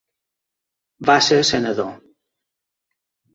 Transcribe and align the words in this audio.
Va 1.09 1.17
ser 1.27 1.37
senador. 1.51 1.93